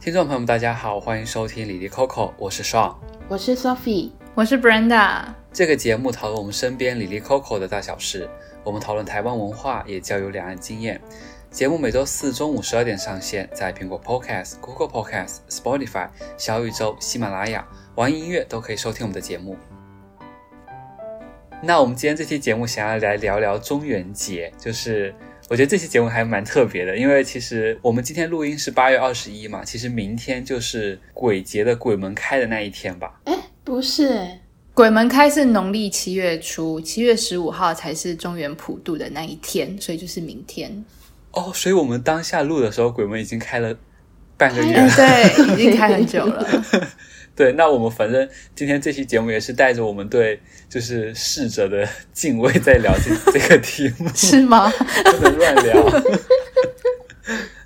[0.00, 2.94] 听众朋友们，大家好，欢迎收听《李丽 Coco，》，我是 Sean，
[3.28, 5.24] 我是 Sophie，我是 Brenda。
[5.52, 8.26] 这个节目讨论我们身边李丽 Coco 的大小事，
[8.64, 10.98] 我们讨论台湾文化，也交流两岸经验。
[11.50, 16.08] 节目每周四中午十二点上线，在苹果 Podcast、Google Podcast、Spotify、
[16.38, 19.54] 小宇宙、喜马拉雅、网易音乐都可以收听我们的节目。
[21.62, 25.14] 那我们今天这期节目想要来聊聊中元节，就是。
[25.50, 33.20] 我觉得这期节目还蛮特别的，因为其实我们今天录音是八月二十一嘛，其实明天就是鬼节的鬼门开的那一天吧？
[33.24, 34.28] 哎，不是，
[34.74, 40.84] 鬼门开是农历七月初，七月十五号才是中原普渡的那一天，所以就是明天。
[41.32, 43.76] 哦，所以我们当下录的时候，鬼门已经开了
[44.36, 46.46] 半个月了，哎，对，已经开很久了。
[47.40, 54.68] 对，那我们反正今天这期节目也是带着我们对就是逝者的敬畏在聊这 这个题目，是吗？
[55.18, 56.02] 不能乱聊。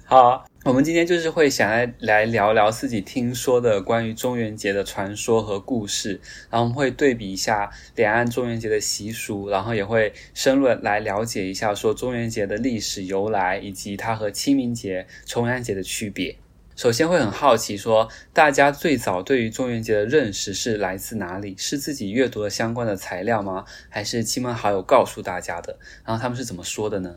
[0.05, 16.37] 好，我们今天就是会想来来聊聊自己听说的关于中元节的传说和故事，然后我们会对比一下两岸中元节的习俗，然后也会深入来了解一下说中元节的历史由来以及它和清明节、重阳节的区别。
[16.77, 21.55] 首先会很好奇，说大家最早对于中元节的认识是来自哪里？
[21.57, 23.65] 是自己阅读了相关的材料吗？
[23.89, 25.77] 还是亲朋好友告诉大家的？
[26.05, 27.15] 然后他们是怎么说的呢？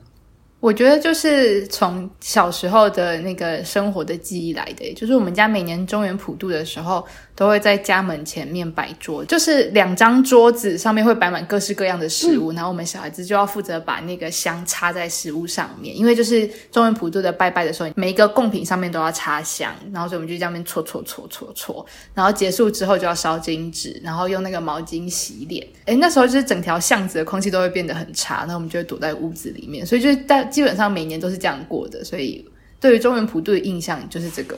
[0.60, 25.64] 我觉得就是从小时候的那个生活的记忆来的，就是我们家每年中元普渡的时候，都会在家门前面摆桌，就是两张桌子上面会摆满各式各样的食物，嗯、然后我们小孩子就要负责把那个香插在食物上面，因为就是中原普渡的拜拜的时候，每一个贡品上面都要插香，然后所以我们就这样面搓搓搓搓搓，然后结束之后就要烧金纸，然后用那个毛巾洗脸。
[25.86, 32.44] 诶，那时候就是整条巷子的空气都会变得很差，那我们就会躲在屋子里面，所以就是大基本上每年都是这样过的，所以
[32.80, 34.58] 对于中原普渡的印象就是这个。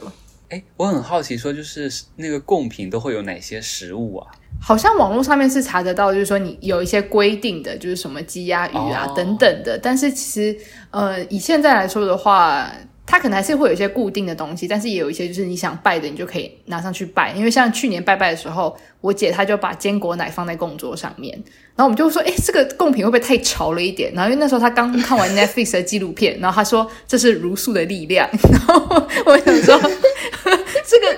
[0.50, 4.26] 哎，我很好奇，说就是那个贡品都会有哪些食物啊？
[4.60, 9.78] 好像网络上面是查得到，就是说你有一些规定的，就是什么鸡鸭鱼啊、等等的。
[9.78, 10.58] 但是其实，
[10.90, 12.70] 呃，以现在来说的话。
[13.06, 17.32] 它可能还是会有一些固定的东西，但是也有一些就是你想拜的，你就可以拿上去拜。
[17.32, 21.34] 因为像去年拜拜的时候，我姐她就把坚果奶放在供桌上面，
[21.74, 28.30] 然后我们就说：“诶，这个贡品会不会太潮了一点？”然后因为那时候她刚看完 Netflix 的纪录片， 然后她说：“这是茹素的力量。
[28.48, 29.76] ”然后我想说，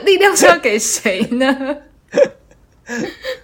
[0.03, 1.77] 力量是要给谁呢？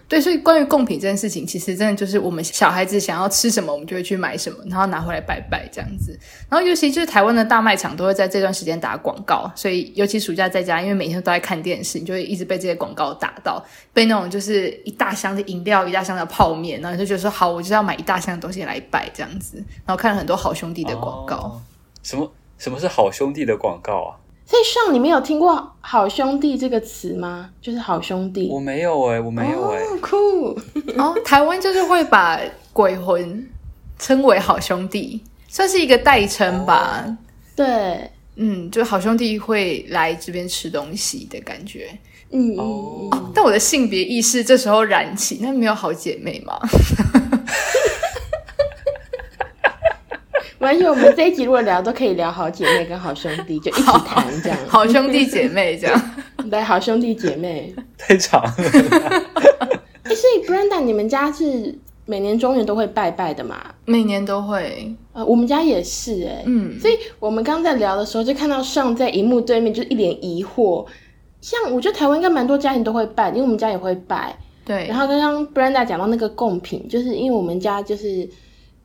[0.09, 6.19] 对，所以关于贡品这件事情，其实真的就是我们小孩子想要吃什么，我们就会去买什么，然后拿回来拜拜这样子。
[6.51, 19.57] 然后尤其就是台湾的大卖场都会在这段时间打广告，所以尤其暑假在家，因为每天都在看电视，你就会一直被这些广告打到，被那种就是一大箱的饮料、一大箱的泡面，然后你就觉得说好，我就要买一大箱的东西来拜这样子。
[19.87, 21.37] 然后看了很多好兄弟的广告。
[21.37, 21.63] 哦，
[22.03, 24.19] 什么什么是好兄弟的广告啊？
[24.51, 27.51] 所以上你没有听过“好兄弟”这个词吗？
[27.61, 31.03] 就是好兄弟，我没有哎、欸，我没有哎、欸，酷、oh, cool.
[31.03, 31.15] 哦！
[31.23, 32.41] 台湾就是会把
[32.73, 33.47] 鬼魂
[33.99, 37.05] 称为好兄弟，算是一个代称吧。
[37.05, 37.15] Oh.
[37.57, 41.91] 对，嗯，就好兄弟会来这边吃东西的感觉。
[42.31, 43.13] 嗯、oh.
[43.13, 46.59] 哦，但我的性别意识这时候燃起，那没有好姐妹吗？
[50.59, 54.81] 完全，我们这一集如果聊都可以聊好姐妹跟好兄弟，就一起谈这样好。
[54.83, 56.15] 好兄弟姐妹这样，
[56.51, 58.53] 对，好兄弟姐妹太长了。
[60.03, 61.73] 哎，所以 Brenda，你们家是
[62.07, 63.57] 每年中元都会拜拜的吗？
[63.85, 64.93] 每年都会。
[65.13, 66.43] 呃，我们家也是哎、欸。
[66.47, 70.85] 嗯，所以我们刚在聊的时候，就看到上在荧幕对面就是一脸疑惑。
[71.41, 74.37] 像我觉得台湾应该蛮多家庭都会拜，因为我们家也会拜。
[74.65, 74.87] 对。
[74.89, 78.29] 然后刚刚 Brenda 讲到那个贡品，就是因为我们家就是。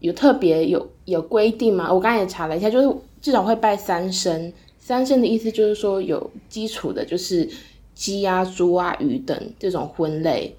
[0.04, 1.92] 有特别有有规定吗？
[1.92, 4.52] 我刚才也查了一下，就是至少会拜三牲。
[4.78, 7.50] 三牲的意思就是说有基础的，就是
[7.96, 10.54] 鸡啊、猪啊、鱼等这种荤类。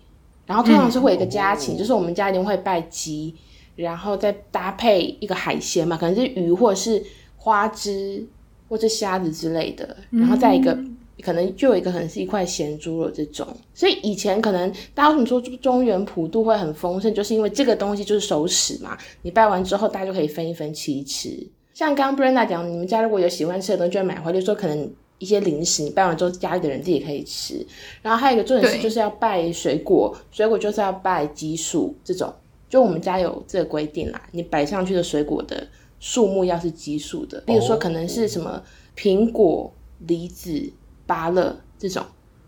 [0.47, 3.35] 然后通常是会有一个家禽，嗯、就是我们家一定会拜鸡，
[3.77, 7.03] 然后再搭配一个海鲜嘛，可能是鱼或者是
[7.37, 8.27] 花枝
[8.71, 10.75] 或者虾子之类的，然后再一个。
[11.23, 18.99] 可能就有一个可能是一块咸猪肉这种，所以以前可能大家为什么说中原普渡会很丰盛，就是因为这个东西就是熟食嘛。
[19.23, 21.47] 你拜完之后，大家就可以分一分吃一吃。
[21.73, 27.65] 像刚刚 Brenda 讲，你们家如果有喜欢吃的东西，就买回来，就说可能一些零食，你拜完之后家里的人自己可以吃。
[28.03, 32.33] 然后还有一个重点是，就是要拜水果，水果就是要拜奇数这种。
[32.69, 35.67] 就我们家有这个规定啦，你摆上去的水果的
[36.01, 38.61] 数目要是奇数的，比如说可能是什么
[38.97, 39.73] 苹果、
[40.07, 40.73] 梨子。
[41.07, 42.05] 芭乐这种，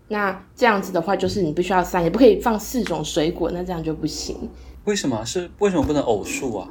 [0.07, 4.49] 那这样子的话，就是你必须要三，也不可以放四种水果，那这样就不行。
[4.85, 5.23] 为什么？
[5.25, 6.67] 是为什么不能偶数啊？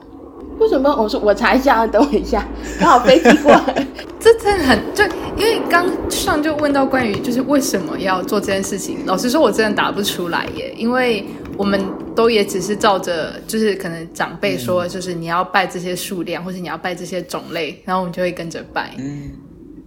[0.59, 1.21] 为什么不能偶数？
[1.21, 2.47] 我查一下，等我一下，
[2.81, 3.87] 刚好飞机过来。
[4.19, 5.05] 这真的很，就
[5.37, 11.25] 因为刚上就问到关于就是为什么要做这件事情，老实说，我真的答不出来耶，因为
[11.57, 11.81] 我们
[12.15, 18.95] 都也只是照着就是可能长辈说，就是你要拜这些数量，嗯、或者你要拜这些种类，然后我们就会跟着拜。
[18.99, 19.31] 嗯，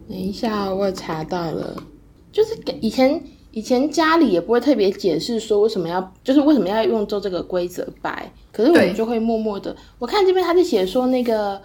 [0.09, 1.81] 等一下，我查到了，
[2.33, 3.23] 就是以前。
[3.51, 9.75] 以前家里也不会特别解释说为什么要，就是为什么要用做这个规则拜，可是我们就会默默的。
[9.97, 11.59] 我看这边他是写说那个，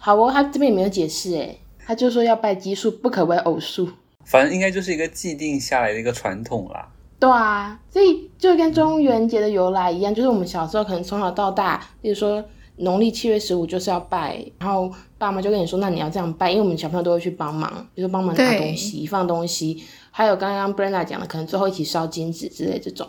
[0.00, 1.56] 好哦，他这边也没有解释哎，
[1.86, 3.88] 他就说要拜奇数，不可为偶数。
[4.24, 6.88] 反正应该就是一个既定下来的一个传统啦。
[7.20, 12.44] 对啊，所以就跟中元节的由来一样，就是我们小时候可能从小到大，比如说
[12.78, 19.82] 农历七月十五就是要拜，然后爸妈就跟你说，那你要这样拜，因为我们小朋友都会去帮忙，比如说帮忙拿东西、放东西。
[20.10, 23.06] 还有刚刚 Brenda 讲的，可能最后一起烧金纸之类这种，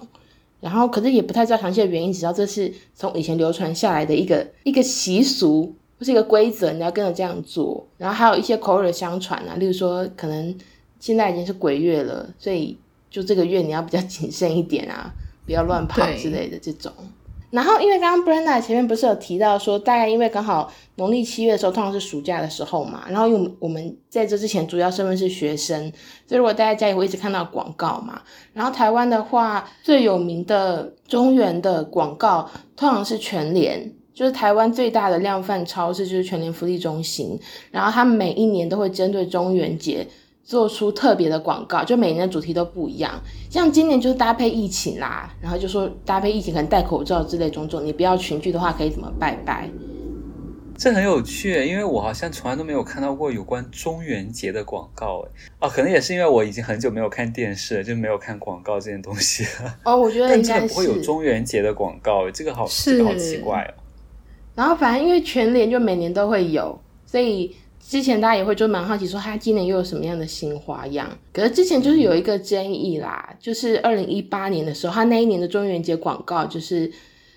[0.60, 7.88] 然后可是也不太知道详细的原因，只知道这是从以前流传下来的一个一个习俗，或是一个规则，你要跟着这样做。
[7.98, 10.56] 然后还有一些口耳相传啊，例如说可能
[11.00, 12.78] 现在已经是鬼月了，所以
[13.10, 15.12] 就这个月你要比较谨慎一点啊，
[15.46, 16.92] 不要乱跑之类的这种。
[17.51, 23.04] 然后，因为刚刚 Brenda 前面不是有提到说，大概因为刚好农历七月的时候，通常是暑假的时候嘛。
[23.10, 25.92] 然后，因为我们在这之前主要身份是学生，
[26.28, 28.22] 所以如果大家家里会一直看到广告嘛。
[28.54, 37.40] 然后，台湾的话最有名的中原的广告，通常是全联，就是台湾最大的量贩超市，就是全联福利中心。
[37.72, 40.06] 然后，他们每一年都会针对中元节。
[40.44, 43.21] 做出特别的广告，就每年的主题都不一样。
[43.50, 47.86] 像今年就是搭配疫情啦，然后就说搭配疫情，可能戴口罩之类种种。
[47.86, 49.69] 你不要群聚的话，可以怎么拜拜？
[50.75, 55.19] 这很有趣，因为我好像从来都没有看到过有关中元节的广告。
[55.27, 59.75] 哎，哦，可能也是因为我已经很久没有看电视了，就没有看广告这件东西了。
[59.83, 63.83] 哦，我觉得应该是不会有中元节的广告，这个好，这个好奇怪哦。
[64.56, 67.56] 然后反正因为全联就每年都会有，所以。
[67.80, 71.10] 之前大家也会就蛮好奇，说他今年又有什么样的新花样？
[71.34, 76.92] 可是之前就是有一个争议啦，就是二零一八年的时候，他那一年的中元节广告，就是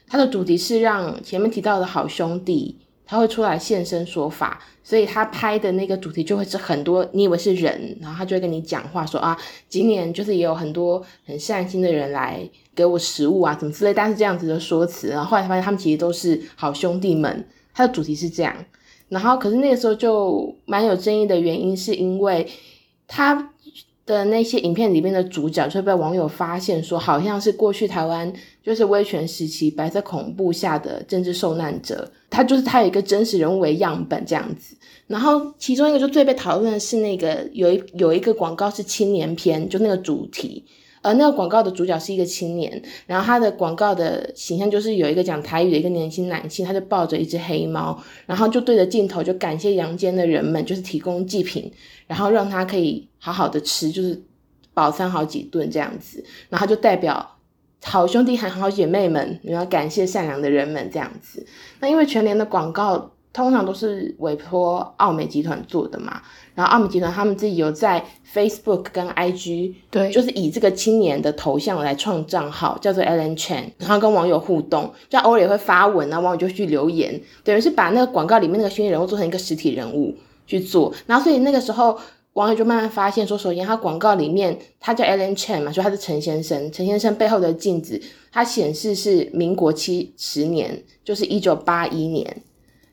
[0.07, 9.35] 他的主题是让前面提到的好兄弟他会出来现身说法，所以他拍的那个主题就会是很多你以为是人，然后他就会跟你讲话说啊，
[9.71, 18.55] 今年就是也有很多很善心的人来给我食物啊，怎么之类，但是这样子的说辞，然后后来发现他们其实都是好兄弟们，他的主题是这样。
[19.13, 22.49] 然后，可是那个时候就蛮有争议的原因，是因为
[23.07, 23.53] 他
[24.07, 28.33] 的那些影片里面的主角就被网友发现说，好像是过去台湾
[28.63, 34.75] 就是威权时期白色恐怖下的政治受难者，他就是他有一个真实人物为样本这样子。
[35.07, 40.65] 然后其中一个就最被讨论的是那个有一有一个广告是青年片，就那个主题。
[41.03, 51.71] 而那个广告的主角是一个青年，然后他的广告的形象就是有一个讲台语的一个年轻男性，他就抱着一只黑猫，然后就对着镜头就感谢阳间的人们，就是提供祭品，
[52.07, 54.23] 然后让他可以好好的吃，就是
[54.73, 57.37] 饱餐好几顿这样子，然后就代表
[57.83, 61.45] 好兄弟和好姐妹们，你要感谢善良的人们这样子。
[61.81, 63.13] 那因为全联的广告。
[63.33, 66.21] 通常都是委托奥美集团做的嘛，
[66.55, 80.15] 然后奥美集团他们自己有在 Facebook 跟 IG，对，就是以这个青年的头像来创账号，叫做 Ellen Chen，然后跟网友互动，就偶尔也会发文啊，网友就去留言，等于是把那个广告里面那个虚拟人物做成一个实体人物
[80.47, 81.99] 去做，然后所以那个时候
[82.35, 87.99] 网友就慢慢发现说，首先他广告里面他叫 Ellen Chen 嘛，说他是陈先生，陈先生背后的镜子，
[88.31, 92.43] 它显示是民国七十年，就是一九八一年。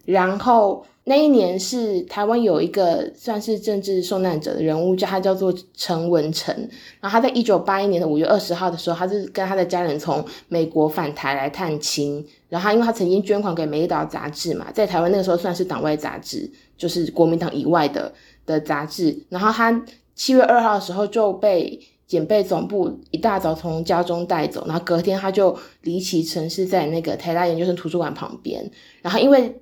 [0.10, 6.52] 然后那一年是台湾有一个算是政治受难者的人物，叫他叫做陈文成。
[7.00, 12.26] 然后他在一九八一年的五月二十号的时候，他是跟他的家人从美国返台来探亲。
[12.48, 18.12] 然后他因为他曾经捐款给《美岛》杂志嘛，在台湾那个时候算是党外杂志，就是国民党以外的
[18.48, 19.16] 的杂志。
[19.30, 19.86] 然后他
[20.16, 28.68] 七月二号的时候就被警备总部一大早从家中带走，然后隔天他就离奇陈尸在那个台大研究生图书馆旁边。
[29.04, 29.56] 然后因为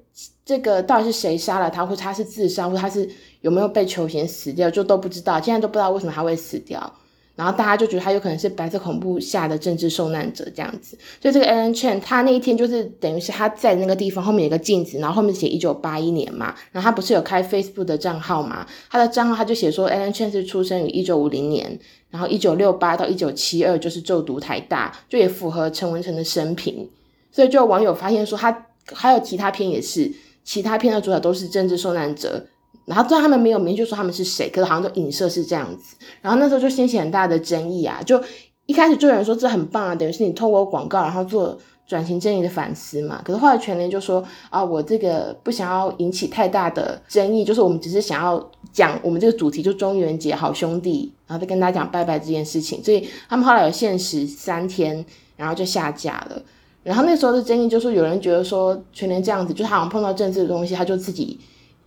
[0.45, 3.07] 这个到底是谁杀了他，或者他是自杀，或者他是
[3.41, 5.39] 有没有被球嫌死掉，就都不知道。
[5.41, 6.91] 现在都不知道为什么他会死掉，
[7.35, 10.97] 然后大家就觉得他有可能是白色恐怖下的政治受难者这样子。
[11.21, 21.77] 所以这个 Alan Chen 他那一天就是等于是他在那个地方后面有个镜子，然后后面写一九八一年嘛，然后他不是有开 Facebook 的账号嘛，他的账号他就写说 Alan Chen 是出生于一九五零年，
[22.09, 26.89] 然后一九六八到一九七二就是就读台大，就也符合陈文成的生平。
[27.29, 30.11] 所以就有网友发现说他还有其他片也是。
[30.43, 32.41] 其他片的主角都是政治受难者，
[32.85, 35.97] 然后虽然他们没有明确说他们是谁，可是好像都影射是这样子。
[36.21, 38.23] 然后那时候就掀起很大的争议啊，就
[38.65, 43.21] 一开始就有人说这很棒啊，等于是你透过广告然后做转型正义的反思嘛。
[43.25, 56.41] 可是后来全联就说啊，我这个不想要引起太大的争议，就是我们只是想要讲我们这个主题，就中元节好兄弟，然后再跟大家讲拜拜这件事情，所以他们后来有限时三天，然后就下架了。
[56.87, 61.37] 然后那时候的争议就是有人觉得说全联这样子，就他好像碰到政治的东西，他就自己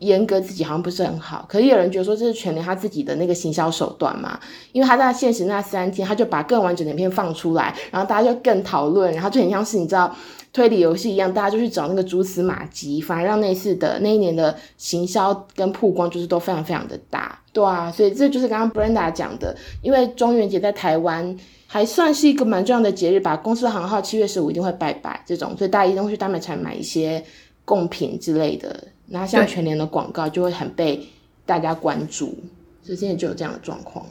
[0.00, 1.46] 严格自己好像不是很好。
[1.48, 4.38] 可是有人觉得说这是全联他自己的那个行销手段嘛，
[4.72, 10.14] 因为他在限时那三天，他就把更完整的影片放出来，然后大家就更讨论，然后就很像是你知道。
[10.52, 21.38] 推理游戏一样，大家就去找那个蛛丝马迹，反而让那次的那一年的行销跟曝光就是都非常非常的大，对啊，所以这就是刚刚 Brenda 讲的，因为中元节在台湾
[21.68, 27.22] 还算是一个蛮重要的节日吧，公司行号七月十五一定会拜拜这种，所以大家一定会去大卖场买一些
[27.64, 31.06] 贡品之类的，然后像全年的广告就会很被
[31.44, 32.38] 大家关注，
[32.82, 34.06] 所以现在就有这样的状况。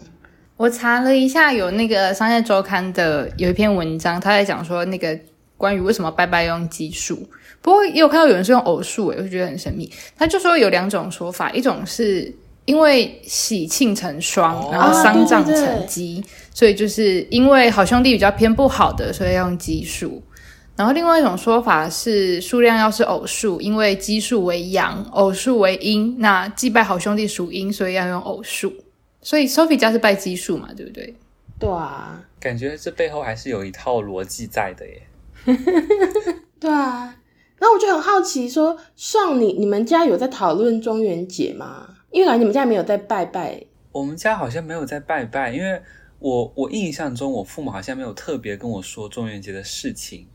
[0.57, 5.17] 我查了一下，有那个商业周刊的有一篇文章，他在讲说那个。
[5.59, 7.17] 关于为什么拜拜用奇数，
[7.61, 9.91] 不过也有看到有人是用偶数，诶，我就觉得很神秘。
[10.15, 20.23] 他就说有两种说法，一种是因为喜庆成双，哦、然后丧葬成吉，所以就是因为好兄弟比较偏不好的，所以要用奇数。
[20.79, 28.73] 然后另外一种说法是数量要是偶数，因为奇数为阳，偶数为阴，那祭拜好兄弟属阴，所以要用偶数。
[29.21, 31.13] 所以 Sophie 家是拜奇数嘛，对不对？
[31.59, 35.01] 对啊，感觉这背后还是有一套逻辑在的耶。
[36.61, 37.13] 对啊，
[37.59, 41.89] 那我就很好奇说，说上你你们家有在讨论中元节吗？
[42.11, 43.61] 因为感觉你们家没有在拜拜。
[43.91, 45.81] 我们家好像没有在拜拜，因为
[46.19, 50.25] 我我印象中我父母好像没有特别跟我说中元节的事情。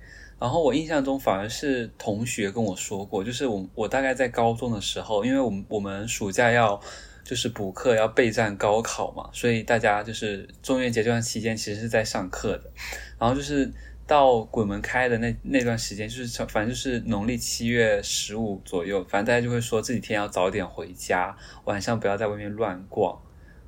[0.45, 6.79] 然后我印象中反而是同学跟我说过，就是我我大概在高中的时候，因为我们我们暑假要
[7.25, 12.71] 就是补课要备战高考嘛，所以大家就是中元节这段期间其实是在上课的，
[13.19, 13.73] 然后就是。
[14.07, 21.35] 到鬼门开的那那段时间，就是反正就是农历七月十五左右，反正大家就会说这几天要早点回家，
[21.65, 23.19] 晚上不要在外面乱逛。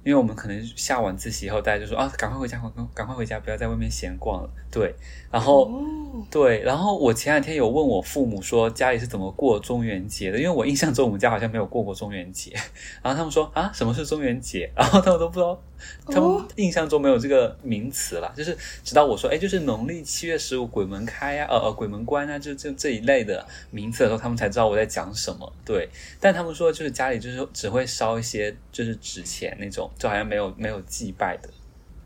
[0.06, 4.48] 因为我们可能下晚自习以后，大家就说啊，赶快回家，赶快赶快回家，不要在外面闲逛了。
[4.70, 4.94] 对，
[5.32, 12.52] 然后、哦、对，然后我前两天有问我父母说家里是怎么过中元节的，因为我印象中我们家好像没有过过中元节。
[13.02, 14.70] 然后他们说啊，什么是中元节？
[14.78, 15.60] 然后他们都不知道，
[16.06, 18.32] 他们印象中没有这个名词啦。
[18.36, 25.52] 就是直到我说，哎，就是农历七月十五鬼门开啊，呃呃，鬼门关啊，就就这一类的名词的时候，他们才知道我在讲什么。
[25.64, 25.88] 对，
[26.20, 29.90] 但他们说就是家里就是只会烧一些就是纸钱那种。
[29.98, 31.48] 就好像没有没有祭拜的，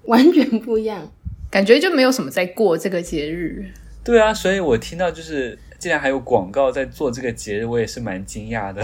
[0.05, 1.11] 完全不一样，
[1.50, 3.71] 感觉就没有什么在过这个节日。
[4.03, 8.83] 对啊，所以我听到就是竟然还有广告在做这个节日，我也是蛮惊讶的。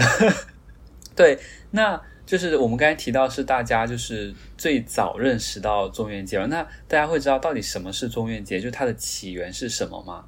[1.15, 1.39] 对，
[1.71, 10.25] 那就是我们刚才提到是大家就是最早认识到中元节了，那大家会知道到底什么是中元节，就它的起源是什么吗？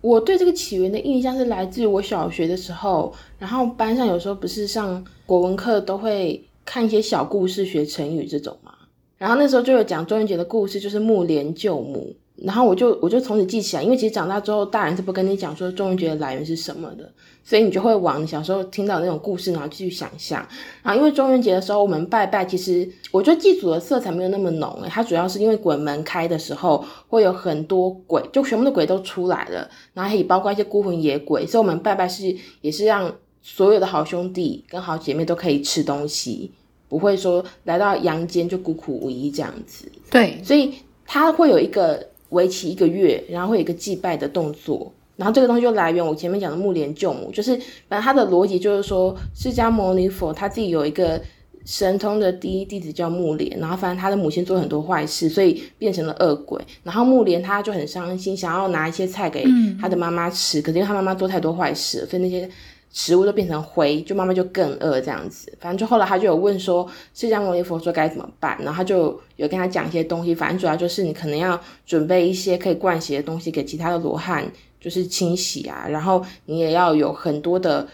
[0.00, 6.44] 我对这个起源的印象是来自于我小学的时候，然后班上有时候不是上国文课都会。
[6.70, 8.74] 看一些小故事学成语这种嘛，
[9.16, 17.10] 然后那时候就有讲中元节的故事，就是木莲救母，然后我就我就从此记起来，因为其实长大之后大人是不跟你讲说中元节的来源是什么的，
[17.42, 20.46] 所以你就会往你小时候听到的那种故事，然后继续想象。
[20.82, 36.52] 然后因为中元节的时候我们拜拜，其实我觉得祭祖的色彩没有那么浓，诶，它主要是因为鬼门开的时候会有很多鬼，就全部的鬼都出来了，然后也包括一些孤魂野鬼，所以我们拜拜是也是让所有的好兄弟跟好姐妹都可以吃东西。
[36.88, 40.72] 不会说来到阳间就孤苦无依这样子，对，所以
[41.04, 47.56] 它会有一个为期一个月，然后会有一个祭拜的动作，然后这个东西就来源我前面讲的木莲救母，就是
[47.88, 51.20] 反正他的逻辑就是说释迦牟尼佛他自己有一个
[51.64, 59.44] 神通的第一弟子叫木莲，然后反正他的母亲做很多坏事，所以变成了恶鬼，然后木莲他就很伤心，想要拿一些菜给
[59.80, 62.48] 他的妈妈吃，可是因为他妈妈做太多坏事，所以那些。
[62.90, 65.52] 食物都变成灰，就妈妈就更饿这样子。
[65.60, 70.34] 反正就后来他就有问说，释迦牟尼佛说该怎么办，然后他就有跟他讲一些东西。
[70.34, 75.86] 反正主要就是你可能要准备一些可以灌洗的东西给其他的罗汉，就是清洗啊。
[75.88, 77.86] 然后你也要有很多的，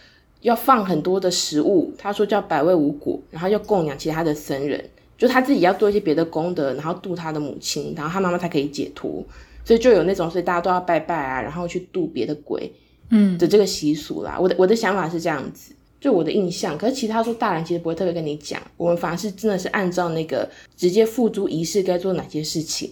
[0.42, 1.92] 要放很多的食物。
[1.98, 9.24] 他说叫百味无果，然后要供养其他的僧人，就他自己要做一些别的功德，然后度他的母亲，然后他妈妈才可以解脱。
[9.64, 12.70] 所以就有那种，所以大家都要拜拜啊，然后去度别的鬼。
[13.10, 16.76] 嗯的这个习俗啦，我的我的想法是这样子，就我的印象。
[16.76, 22.90] 可是其他说大人其实不会特别跟你讲，我们反而是真的是按照那个直接付诸仪式该做哪些事情，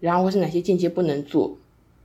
[0.00, 1.56] 然后或是哪些间接不能做，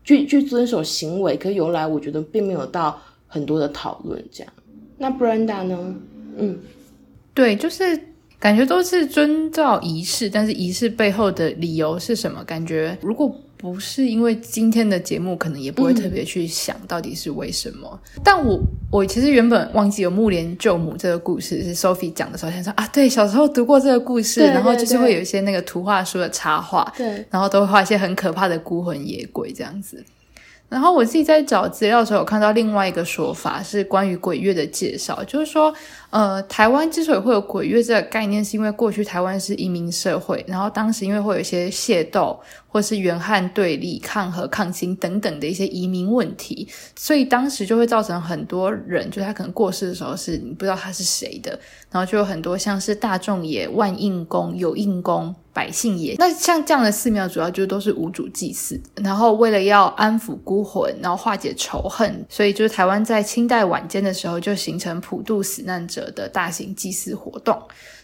[0.04, 1.38] 去去遵守行为。
[1.38, 4.54] 可是由来我觉得并没有到很多的讨论这样。
[4.98, 5.96] 那 Brenda 呢？
[6.38, 6.60] 嗯，
[7.34, 8.00] 对，就是
[8.40, 12.44] 感觉都是遵照仪式，但是仪式背后的理由是什么？
[12.44, 13.34] 感觉如果。
[13.74, 18.00] 不是因为今天的节目，可能也不会特别去想到底是为什么。
[18.16, 18.60] 嗯、但我
[18.92, 30.06] 我其实原本忘记有木莲救母这个故事是 Sophie 讲的时候，想说啊，对，小时候读过这个故事，然后就是会有一些那个图画书的插画，对，然后都会画一些很可怕的孤魂野鬼这样子。
[30.68, 35.74] 然后我自己在找资料的时候，有看到另外一个说法是关于鬼月的介绍，就是说，
[36.10, 51.58] 呃，台湾之所以会有鬼月这个概念，是因为过去台湾是移民社会，然后当时因为会有一些械斗，或是原汉对立、抗和、抗清等等的一些移民问题，所以当时就会造成很多人，就是他可能过世的时候是你不知道他是谁的，
[51.92, 55.34] 然后就有很多像是大众爷、万应公、有应公。
[55.56, 67.58] 百姓也，那像这样的寺庙，主要就都是无主祭祀，然后为了要安抚孤魂，然后化解仇恨，所以就是台湾在清代晚间的时候就形成普渡死难者的大型祭祀活动。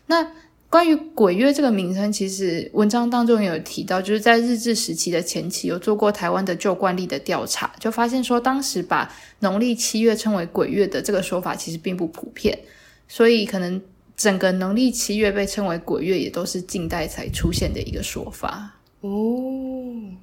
[0.05, 0.25] 那
[0.69, 12.57] 关于鬼月这个名称，其实文章当中有提到，就是在日治时期的前期有做过台湾的旧惯例的调查，就发现说当时把农历七月称为鬼月的这个说法其实并不普遍，
[13.09, 13.81] 所以可能。
[14.21, 18.71] 整个农历七月被称为鬼月，也都是近代才出现的一个说法。
[18.99, 19.09] 哦，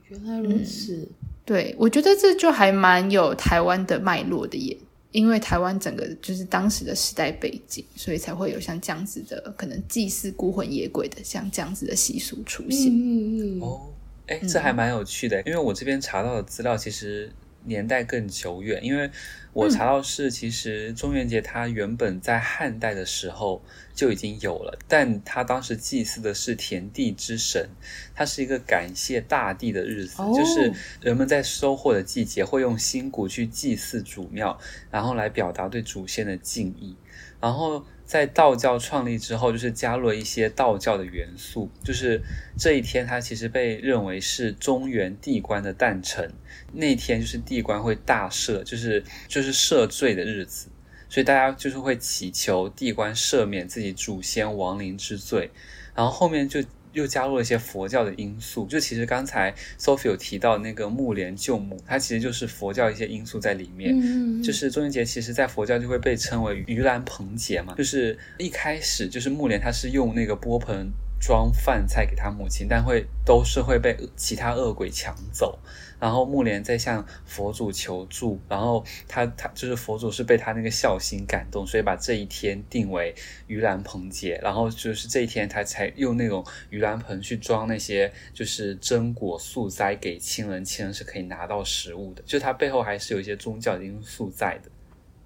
[0.07, 0.99] 原来如此。
[0.99, 1.07] 嗯，
[1.45, 4.77] 对，我觉得这就还蛮有台湾的脉络的耶，
[5.11, 12.93] 因为台湾整个就是当时的时代背景，所以才会有像这样子的可能祭祀孤魂野鬼的像这样子的习俗出现。
[12.93, 13.61] 嗯嗯。
[13.61, 13.91] 哦，
[14.29, 17.33] 哎，这还蛮有趣的，因为我这边查到的资料其实
[17.65, 19.11] 年代更久远，因为。
[19.55, 23.61] 我查到是，其实中元节它原本在汉代的时候
[23.93, 27.69] 就已经有了，但它当时祭祀的是田地之神，
[28.15, 34.57] 它是一个感谢大地的日子，就是人们在收获的季节会用新谷去祭祀祖庙，
[34.93, 36.95] 然后来表达对祖先的敬意，
[37.41, 37.85] 然后。
[38.09, 42.23] 在道教创立之后，就是加入了一些道教的元素，就是
[42.57, 46.33] 这一天它其实被认为是中原地官的诞辰，
[46.73, 50.69] 那天就是地官会大赦，就是就是赦罪的日子，
[51.11, 55.51] 所以大家就是会祈求地官赦免自己祖先亡灵之罪，
[55.95, 56.65] 然后后面就。
[56.93, 63.93] 又加入了一些佛教的因素，就其实刚才 Sophie 有提到那个木莲救母，它其实就是佛教一些因素在里面。
[63.95, 75.59] 嗯，就是中元节，其实在佛教就会被称为盂兰盆节嘛，就是一开始就是木莲他是用那个钵盆装饭菜给他母亲，但会都是会被其他恶鬼抢走。
[76.01, 83.15] 然后木莲在向佛祖求助，然后他他就是佛祖是被他那个孝心感动，所以把这一天定为
[83.49, 94.71] 盂兰盆节，然后就是这一天他才用那种盂兰盆去装那些就是真果素斋给亲人，亲人是可以拿到食物的，就他背后还是有一些宗教因素在的。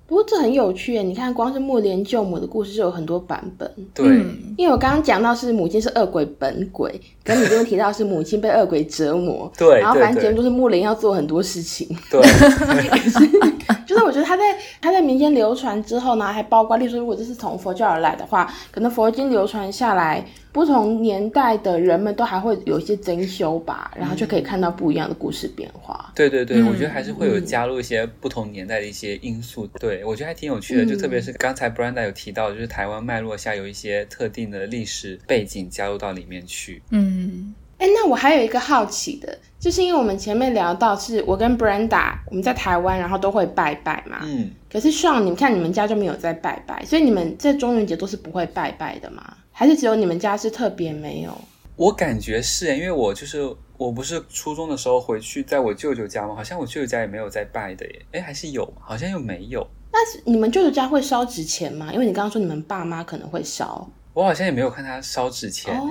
[0.06, 3.70] 不过这很有趣耶，你看光是木莲救母的故事就有很多版本。
[3.94, 4.04] 对，
[4.58, 6.90] 因为我刚刚讲到是母亲是恶鬼本鬼，
[7.24, 9.50] 可你这边提到是母亲被恶鬼折磨。
[9.56, 11.88] 对，然后反正节目就是木莲要做很多事情。
[12.10, 12.20] 对，
[13.92, 14.42] 就是我觉得他在
[14.80, 20.24] 他在民间流传之后呢，还包括例如说，如果这是从佛教而来的话，可能佛经流传下来。
[20.52, 26.10] 不同年代的人们都还会有一些增修吧，然后就可以看到不一样的故事变化。
[26.10, 29.64] 嗯、对对对，我觉得还是会有加入一些不同年代的一些因素。
[29.64, 36.82] 嗯、对，我觉得还挺有趣的，就特别是刚才 Brenda 有提到，就是台湾脉络下有一些特定的历史背景加入到里面去。
[36.90, 44.20] 嗯，哎，那我还有一个好奇的，就是因为我们前面聊到是我跟 Brenda 我们在台湾，然后都会拜拜嘛。
[44.22, 44.48] 嗯。
[44.70, 49.36] 可是 Sean，你们看你们家就没有在拜拜，所以你们在中元节都是不会拜拜的吗？
[49.50, 51.36] 还是只有你们家是特别没有？
[51.74, 56.36] 我感觉是，因为我就是我不是初中的时候回去在我舅舅家吗？
[56.36, 58.02] 好像我舅舅家也没有在拜的耶。
[58.12, 59.66] 哎，还是有，好像又没有。
[59.90, 61.90] 那你们舅舅家会烧纸钱吗？
[61.92, 65.76] 因为你刚刚说你们爸妈可能会烧，我好像也没有看他烧纸钱。
[65.76, 65.84] 哦，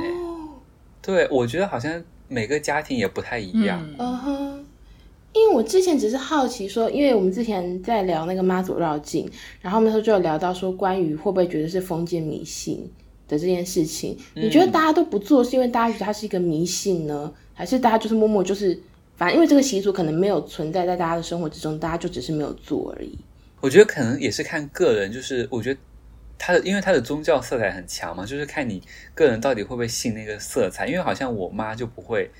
[1.01, 3.87] 对，我觉得好像每个家庭也不太一样。
[3.97, 4.65] 嗯哼。
[5.33, 12.85] 因为我之前只是好奇说，因为我们之前在聊那个妈祖绕境，然后那时候就有聊到说，关于会不会觉得是封建迷信
[13.29, 18.77] 的这件事情，你觉得大家都不做，是因为大家觉得它是一个迷信呢，还是大家就是默默就是，
[19.15, 23.17] 反正因为这个习俗可能没有存在在大家的生活之中，大家就只是没有做而已。
[23.61, 25.79] 我觉得可能也是看个人，就是我觉得
[26.41, 28.81] 他的，因为它的宗教色彩很强嘛，就是看你
[29.13, 32.31] 个人到底会不会信那个色彩，因为好像我妈就不会。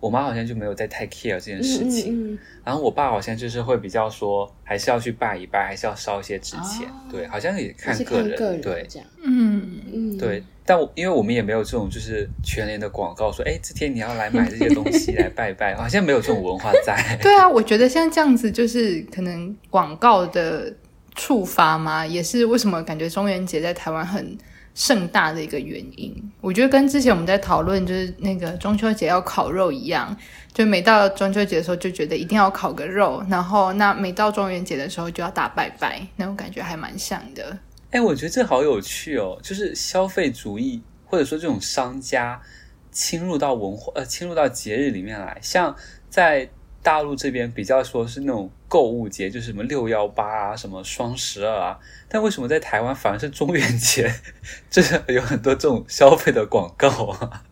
[0.00, 9.80] 我妈好像就没有在太 care 这件事情，嗯嗯嗯、然后我爸好像就是会比较说，还是要去拜一拜，还是要烧一些纸钱，哦、对，好像也看个人，个人对，这样，嗯。
[9.92, 16.94] 嗯，对，但我因为我们也没有这种就是全联的广告说，哎，这天你要来买这些东西来拜拜，好像没有这种文化在。
[17.20, 20.72] 对啊，我觉得像这样子就是可能广告的
[21.18, 24.38] 触发吗，也是为什么感觉中元节在台湾很。
[24.74, 26.14] 盛大的一个原因。
[26.40, 30.16] 我觉得跟之前我们在讨论就是那个中秋节要烤肉一样，
[30.54, 37.58] 就每到中秋节的时候就觉得一定要烤个肉，然后那每到中元节的时候就要打拜拜，那种感觉还蛮像的。
[37.90, 42.40] 哎，我觉得这好有趣哦，就是消费主义或者说这种商家
[42.92, 45.74] 侵入到文化呃侵入到节日里面来，像
[46.08, 46.48] 在。
[46.80, 51.78] 大陆这边比较说是那种购物节，就是什么六幺八啊，什么双十二啊。
[52.08, 54.12] 但为什么在台湾反而是中元节，
[54.70, 57.42] 就是有很多这种消费的广告啊？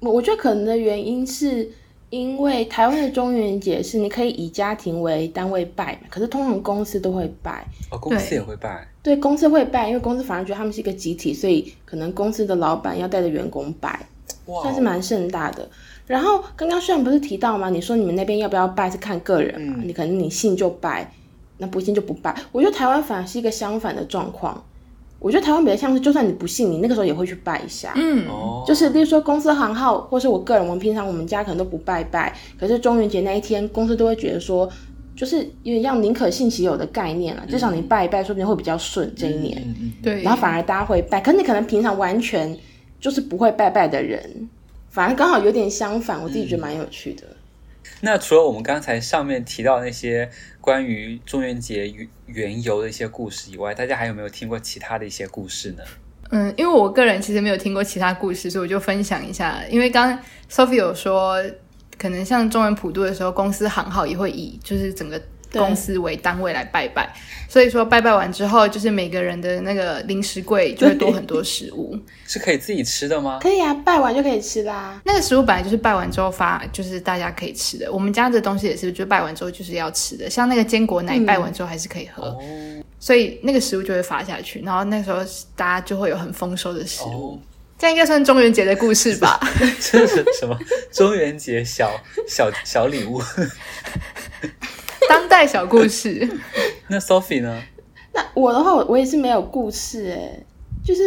[0.00, 1.70] 我 我觉得可能的原因是
[2.10, 7.66] 因为台湾的中元节是你可以以家庭为单位拜，可是通常公司都会拜。
[7.90, 8.86] 哦，公司也会拜。
[9.02, 14.06] 对，公司会拜，因为公司反而觉得他们是一个集体，所以可能公司的老板要带着员工拜，
[14.46, 15.68] 哇算是蛮盛大的。
[16.06, 17.70] 然后刚刚虽然不是提到吗？
[17.70, 19.76] 你说你们那边要不要拜是看个人嘛？
[19.78, 21.12] 嗯、你可能你信就拜，
[21.58, 22.34] 那不信就不拜。
[22.50, 24.62] 我觉得台湾反而是一个相反的状况。
[25.20, 27.92] 我觉得台湾比较像是，就算你不信，你那个时候也会去拜一下。
[27.94, 28.26] 嗯，
[28.66, 34.68] 就是例如说公司行号，或是我个人，我们平常我们家可能都不拜拜，可是中元节那一天，公司都会觉得说，
[35.14, 37.44] 就是有点像宁可信其有的概念了。
[37.48, 39.62] 至少你拜一拜，说不定会比较顺这一年。
[39.64, 42.58] 嗯、对，然后反而大家会拜，可是你可能平常完全
[43.00, 44.48] 就是不会拜拜的人。
[44.92, 47.26] 反而刚好有点相反，我自己觉得蛮有趣的。
[47.26, 47.36] 嗯。
[48.02, 51.92] 那除了我们刚才上面提到那些关于中元节
[52.26, 55.82] 缘由的一些故事以外，大家还有没有听过其他的一些故事呢？
[56.30, 59.62] 嗯，因为我个人其实没有听过其他故事，所以我就分享一下。
[59.70, 60.18] 因为刚刚
[60.50, 61.42] Sophie 有说，
[61.98, 65.20] 可能像中元普渡的时候，公司行号也会以就是整个。
[65.52, 67.12] 公司为单位来拜拜，
[67.48, 73.38] 所以说拜拜完之后，就是每个人的那个零食柜就会多很多食物， 是可以自己吃的吗？
[73.42, 75.00] 可以啊，拜完就可以吃啦。
[75.04, 77.92] 那个食物本来就是拜完之后发，就是大家可以吃的。
[77.92, 85.18] 我们家的东西也是，就拜完之后就是要吃的，像那个坚果奶，拜完之后还是可以喝，嗯、所以那个食物就会发下去，然后那时候
[85.54, 87.34] 大家就会有很丰收的食物。
[87.34, 87.38] 哦、
[87.78, 89.38] 这样应该算中元节的故事吧？
[89.80, 90.58] 这是什么？
[90.92, 91.92] 中元节小
[92.26, 93.20] 小小礼物。
[95.08, 96.28] 当代小故事，
[96.88, 97.62] 那 Sophie 呢？
[98.12, 100.44] 那我的话，我我也是没有故事哎，
[100.84, 101.02] 就是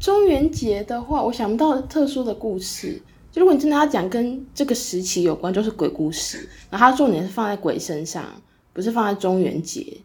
[0.00, 3.00] 中元节的话，我想不到特殊的故事。
[3.30, 8.24] 就如果你真的要讲跟这个时期有关，就是鬼故事，然后它重点是放在鬼身上，
[8.72, 9.98] 不是放在中元节。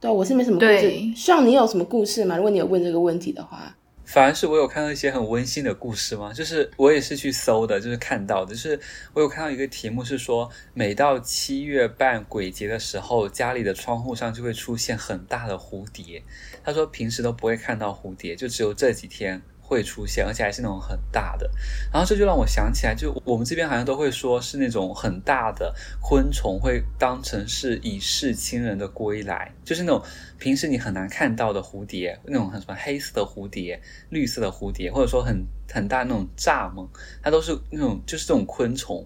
[0.00, 0.80] 对，我是没什么故事。
[0.82, 2.36] 对希望你有什么故事吗？
[2.36, 3.74] 如果你有问这个问题的话。
[4.04, 6.32] 反而是我有看到一些很温馨的故事吗？
[6.32, 8.78] 就是我也是去搜的，就是看到的，就是
[9.12, 16.22] 我有看到一个题目是说，每到七月半鬼节的时候，家里的窗户上就会出现很大的蝴蝶。
[16.62, 19.42] 他说平时都不会看到蝴蝶，就只有这几天。
[19.74, 21.50] 会出现，而且还是那种很大的。
[21.92, 30.00] 然后这就让我想起来，就我们这边好像都会说是那种很大的昆虫，会当成是已逝亲人的归来，就是那种
[30.38, 36.88] 平时你很难看到的蝴蝶，那种很什么黑色的蝴蝶、绿色的蝴蝶，或者说很很大那种蚱蜢，
[37.20, 39.04] 它都是那种就是这种昆虫，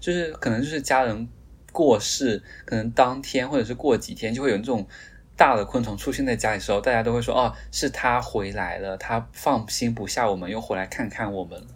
[0.00, 1.28] 就是可能就是家人
[1.70, 4.86] 过世，可能当天或者是过几天就会有这种。
[5.38, 11.66] 大的昆虫出现在家里的时候，大家都会说：“哦，是他回来了，他放心不下我们，又回来看看我们了。”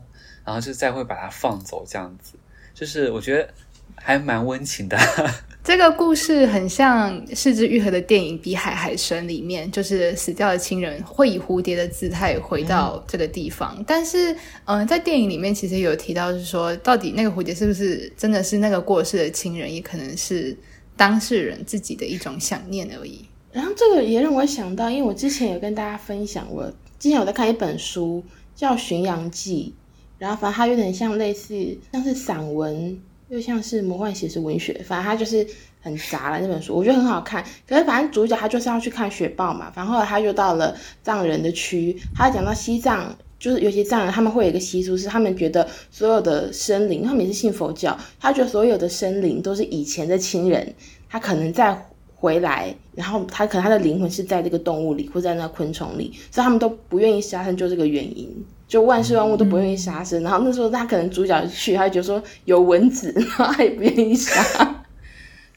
[0.44, 2.34] 然后就再会把它放走，这样子，
[2.74, 3.48] 就是我觉得
[3.94, 4.98] 还蛮温情的。
[5.62, 13.72] 这个故事很像是枝裕和的电影《比海还深》里面，就是死掉的亲人会以蝴蝶的姿态回到这个地方。
[13.78, 14.32] 嗯、但是，
[14.64, 20.58] 嗯、呃，在电影里面其实有提到，是说到底那个蝴蝶是不是真的是那个过世的亲人，也可能是
[20.96, 23.24] 当事人自己的一种想念而已。
[23.52, 26.64] 然后这个也让我想到，因为我之前有跟大家分享，我
[26.98, 28.24] 之前有在看一本书
[28.56, 29.74] 叫《巡洋记》，
[30.18, 31.54] 然后反正它有点像类似
[31.92, 35.46] 像是散文，又像是魔幻写实文学，反正它就是
[35.82, 37.44] 很杂的那本书，我觉得很好看。
[37.68, 50.74] 可是反正主角他就是要去看雪豹嘛，然后后来他就到了藏人的区，他讲到西藏，就是有些藏人他们会有一个习俗，是他们觉得所有的生灵，他们也是信佛教，他觉得所有的生灵都是以前的亲人，
[51.10, 51.86] 他可能在。
[52.22, 58.32] 回来，然后他可能他的灵魂是在这个动物里，或在那个昆虫里，所以他们都不愿意杀生，就这个原因，
[58.68, 60.22] 就万事万物都不愿意杀生。
[60.22, 64.40] 嗯、然后那时候他可能主角去，他就觉得说有蚊子， 然后他也不愿意杀，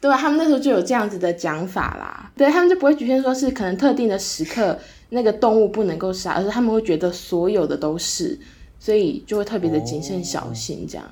[0.01, 0.17] 对吧？
[0.17, 4.75] 他们那时候就有这样子的讲法啦，对，他们就不会局限说是可能特定的时刻
[5.10, 8.39] 那个动物不能够杀，而是他们会觉得所有的都是，
[8.80, 11.06] 所以就会特别的谨慎小心这样。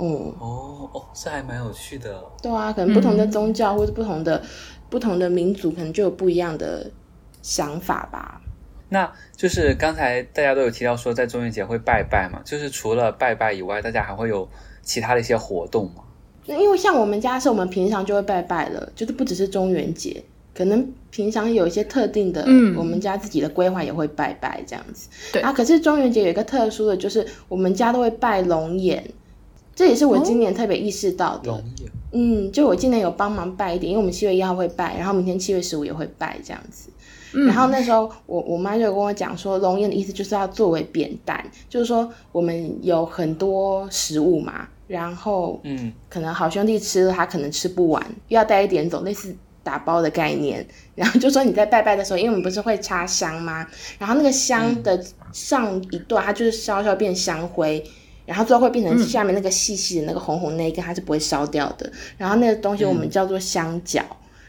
[0.00, 2.22] 嗯哦哦，这还蛮有趣的。
[2.42, 4.48] 对啊，可能不同的宗教或者不同的、嗯、
[4.88, 6.90] 不同的民族，可能就有不一样的
[7.42, 8.40] 想法吧。
[8.88, 14.48] 那就是刚才大家都有提到说，在中元节会拜拜嘛，就是除了拜拜以外，大家还会有
[14.82, 16.02] 其他的一些活动吗？
[16.46, 20.24] 那因为像我们家是我们平常就会拜拜了，就是不只是中元节。
[20.54, 25.08] 可能平常有一些特定的，嗯，我们家自己的规划也会拜拜这样子。
[25.32, 29.08] 对啊，可是中元节有一个特殊的就是我们家都会拜龙眼，
[29.78, 31.62] 这也是我今年特别意识到的。
[32.10, 36.90] 嗯，就我今年有帮忙拜一点，因为我们七月一号会拜，然后明天七月十五也会拜这样子。
[37.32, 44.66] 嗯，然后那时候我我妈就跟我讲说，龙眼的意思就是要作为扁担，就是说我们有很多食物嘛。
[44.88, 50.66] 然后，嗯，可能好兄弟吃了，他可能吃不完，又要带一点走，类似打包的概念。
[50.96, 53.64] 然后就说你在拜拜的时候，因为我们不是会插香吗？
[53.96, 55.00] 然后那个香的
[55.32, 57.84] 上一段，它就是稍稍变香灰，
[58.28, 61.90] 然后最后会变成下面那个细细的那个红红那一根，它是不会烧掉的。
[62.18, 64.04] 然后那个东西我们叫做香角。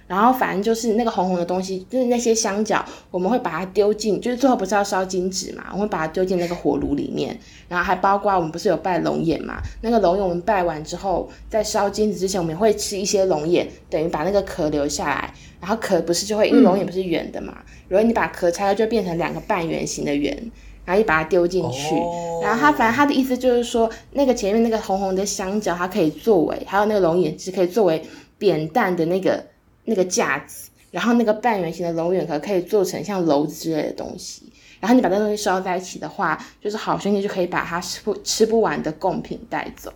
[0.05, 7.37] 然后反正就是那个红红的东西，就是那些香角，我们会把它丢进，就是最后不是要烧金纸嘛，我们会把它丢进那个火炉里面。
[7.67, 15.31] 然后还包括我们不是有拜龙眼嘛，那个龙眼我们拜完之后，在烧金纸之前，我们会吃一些龙眼，等于把那个壳留下来。
[15.61, 17.55] 然后壳不是就会，因为龙眼不是圆的嘛，
[17.87, 20.51] 如果你把壳拆了，就变成两个半圆形的圆，
[20.89, 21.95] 然后你把它丢进去。
[21.95, 28.03] 哦、然后它反正它的意思就是说，那个前面那个红红的香蕉，它可以作为，还有那个龙眼是可以作为
[28.37, 29.43] 扁担的那个。
[29.85, 34.43] 那个架子，然后那个半圆形的龙眼壳可以做成像篓子之类的东西，
[34.79, 39.91] 然后你把那东西烧在一起的话，就是好兄弟就可以把它吃不吃不完的贡品带走，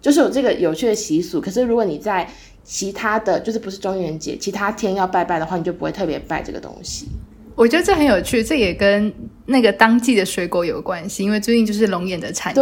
[0.00, 1.42] 就是有这个有趣的习俗。
[1.42, 2.26] 可是如果你在
[2.62, 7.06] 其他的就是不是中元节，其他天要拜拜的话，你就不会特别拜这个东西。
[7.54, 9.12] 我觉得这很有趣，这也跟
[9.46, 12.60] 那个当季的水果有关系，因为最近就是龙眼的产季，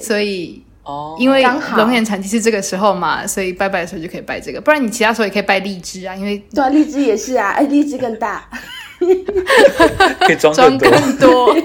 [0.00, 0.62] 所以。
[0.86, 1.42] 哦，因为
[1.78, 4.60] 龙眼产季是这个时候嘛，所以拜拜的时候就可以拜这个。
[4.60, 8.46] 不然你其他时候也可以拜荔枝啊，因为对啊，荔枝也是啊，哎，荔枝更大，
[10.20, 10.90] 可以装更多。
[10.90, 11.56] 更多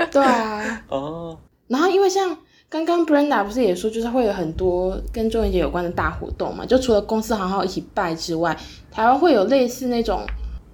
[0.10, 1.38] 对啊，哦。
[1.66, 2.34] 然后因为像
[2.70, 8.56] 刚刚 Brenda 不是也说，就是会有很多跟中元节有关的大活动嘛，就除了公司行号一起拜之外，
[8.90, 10.22] 台湾会有类似那种，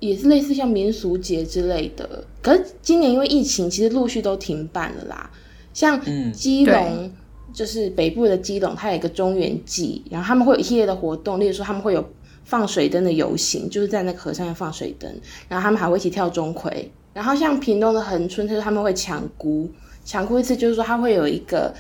[0.09, 2.25] 也是类似像民俗节之类的。
[2.43, 5.31] 可是今年因为疫情，其实陆续都停办了啦。
[5.73, 6.01] 像
[6.33, 7.13] 基隆，嗯、
[7.53, 12.05] 就是北部的基隆，它有一个中原祭，然后他们会有一系列的活动，例如说他们会有
[12.45, 15.11] 放水灯的游行，就是在那个河上面放水灯，
[15.49, 16.71] 然后他们还会一起跳钟馗。
[17.13, 19.71] 然后像屏东的恒春，就是他们会抢孤，
[20.05, 21.75] 抢孤一次就是说他会有一个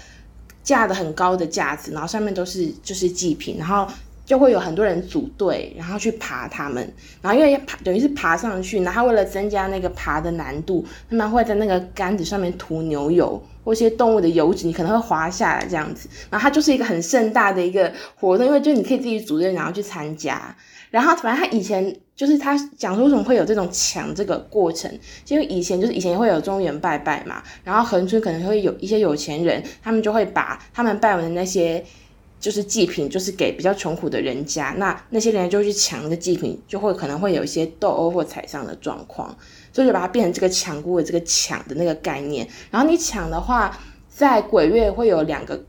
[0.62, 3.86] 架的很高的架子，然后上面都是就是祭品，然后
[4.24, 13.42] 就会有很多人组队，然后去爬他们，然后因为爬等于是爬上去，然后为了增加那个爬的难度，他们会在那个杆子上面涂牛油。
[13.64, 20.54] 或一些动物的油脂，你可能会滑下来这样子，然后它就是一个很盛大的一个活动，因为就你可以自己组队，然后去参加。
[20.90, 24.92] 然后反正他以前就是他讲说为什么会有这种抢这个过程，
[25.28, 31.82] 因为以前就是以前会有中原拜拜嘛，然后恒春可能会有一些有钱人，他们就会把他们拜完的那些
[32.44, 39.34] 就是祭品，就是给比较穷苦的人家，那那些人就会去抢那个祭品，就会可能会有一些斗殴或踩伤的状况。
[39.72, 43.74] 所以就把它变成这个抢孤的这个抢的那个概念，然后你抢的话，
[44.10, 45.64] 在鬼月会有两个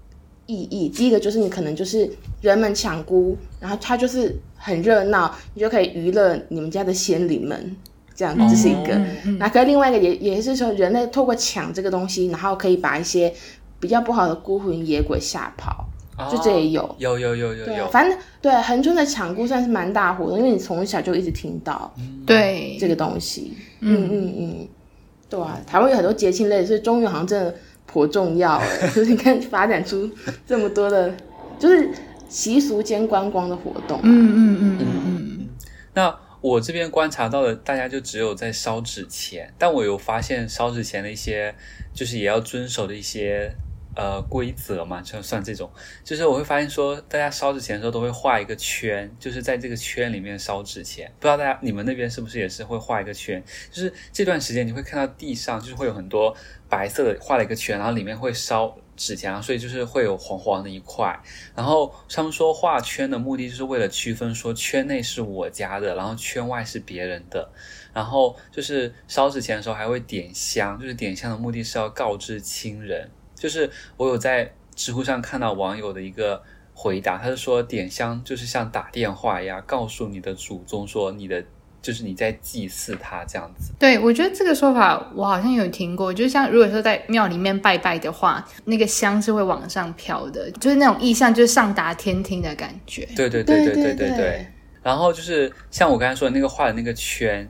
[0.47, 0.89] 意义。
[0.89, 2.11] 第一个就是你可能就是
[2.41, 7.73] 人们抢孤，然后它就是很热闹，你就可以娱乐你们家的仙灵们，
[8.13, 9.01] 这样这是一个。
[9.39, 13.33] 那可是另外一个也也是说，人类透过抢这个东西，然后可以把一些
[13.79, 15.87] 比较不好的孤魂野鬼吓跑。
[16.31, 21.93] 就这也有，哦、有有有有有，反正对恒春的抢孤算是蛮大活动，因为你从小就一直听到，
[22.25, 22.77] 对。
[22.79, 24.09] 这个东西，嗯。
[24.09, 24.67] 嗯嗯，
[25.29, 27.53] 对啊，台湾有很多节庆类，所以中元好像真的
[27.85, 28.61] 颇重要，
[28.95, 30.09] 就是你看发展出
[30.47, 31.13] 这么多的，
[31.59, 31.89] 就是
[32.29, 34.57] 习俗兼观光的活动，嗯嗯。
[34.61, 35.49] 嗯嗯嗯。
[35.93, 41.53] 那我这边观察到的，大家就只有在烧纸钱，但我有发现烧纸钱的一些，
[41.93, 43.51] 就是也要遵守的一些。
[43.95, 45.71] 呃，规则嘛，就算这种，
[46.03, 51.09] 就是我会发现说，大家烧纸钱的时候都会画一个圈，就是在这个圈里面烧纸钱。
[51.17, 53.41] 不知道大家你们那边是不是也是会画一个圈？
[53.71, 56.35] 就是这段时间你会看到地上就是会有很多
[56.67, 61.17] 白色的画了一个圈，然后里面会烧纸钱，所以就是会有黄黄的一块。
[61.55, 67.49] 然后他们说画圈的目的就是为了区分说圈内是我家的，然后圈外是别人的。
[67.93, 73.09] 然后就是烧纸钱的时候还会点香，就是点香的目的是要告知亲人。
[73.45, 76.41] 就是我有在知乎上看到网友的一个
[76.73, 81.43] 回答，他是说点香就是像打电话一样，告诉你的祖宗说你的
[81.79, 83.71] 就是你在祭祀他这样子。
[83.77, 93.07] 对，我觉得这个说法我好像有听过，就像如果说在庙里面拜拜的话，那个香是会往上飘的，就是那种意象，就是上达天听的感觉。
[93.15, 94.47] 对对对对对对对。
[94.81, 97.47] 然后就是像我刚才说的那个画的那个圈。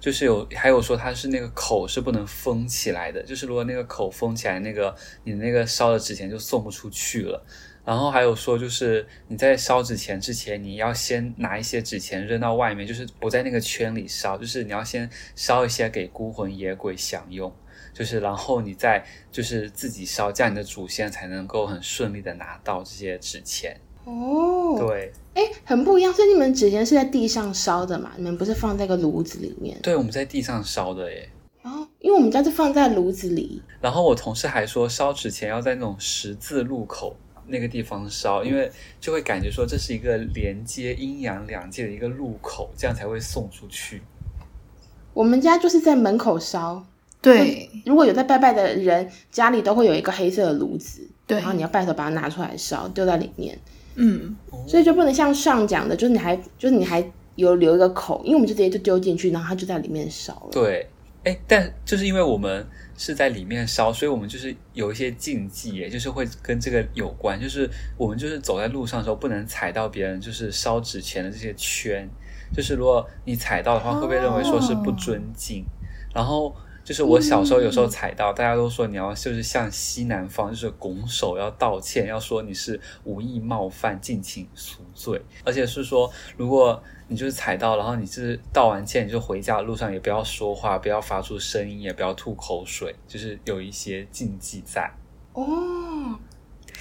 [0.00, 7.44] 就是有，还有说它是那个口是不能封起来的，就是如果那个口封起来，那个你那个烧的纸钱就送不出去了。
[7.84, 17.50] 然后还有说，就是你在烧纸钱之前，你要先拿一些纸钱扔到外面，就是不在那个圈里烧，就是你要先烧一些给孤魂野鬼享用，
[17.94, 23.80] 就是然后你再就是自己烧，这样你的祖先才能够很顺利的拿到这些纸钱。
[24.08, 26.12] 哦，对，哎，很不一样。
[26.12, 28.12] 所以你们纸钱是在地上烧的嘛？
[28.16, 29.78] 你们不是放在个炉子里面？
[29.82, 31.28] 对，我们在地上烧的耶。
[31.62, 33.60] 哦，因为我们家是放在炉子里。
[33.80, 37.14] 然后我同事还说，烧纸钱要在那种十字路口。
[37.50, 44.02] 那个地方烧，因为就会感觉说，这是一个连接阴阳两界的一个路口，这样才会送出去。
[45.14, 46.84] 我们家就是在门口烧，
[47.22, 47.70] 对。
[47.86, 51.38] 如果有在拜拜的人，家里都会有一个黑色的炉子，对。
[51.38, 53.58] 然后你要拜的时候把它拿出来烧，丢在里面。
[53.98, 54.34] 嗯，
[54.66, 57.04] 所以就不能像上讲的，就是你还就是你还
[57.36, 60.48] 有留一个口，因为我们就直接就丢进去，然后它就在里面烧了。
[60.50, 60.88] 对，
[61.24, 62.66] 哎，但就是因为我们。
[63.00, 72.08] 是在里面烧，所以我们就是有一些禁忌，也，就是会跟这个有关，就是我们就是走在路上的时候不能踩到别人就是烧纸钱的这些圈，
[72.52, 75.62] 就是如果你踩到的话，会不会认为说是不尊敬？
[75.62, 76.52] 哦、然后
[76.88, 86.82] 就是我小时候有时候踩到，嗯、大家都说你要就是向西南方，就是拱手要道歉，要说你是无意冒犯，敬请赎罪，而且是说如果。
[87.10, 94.92] 你就是踩到，然后你就是道完歉，你就回家的路上也不要说话，不要发出声音，也不要吐口水，就是有一些禁忌在。
[95.32, 95.44] 哦，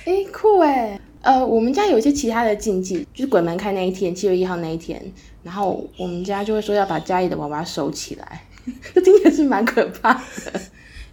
[0.04, 5.02] 哎，酷哎，呃，我们家有一些其他的禁忌，就是鬼门开那一天，七月一号那一天，
[5.44, 8.47] 然后我们家就会说要把家里的娃娃收起来，
[8.94, 10.22] 这听起来是蛮可怕的。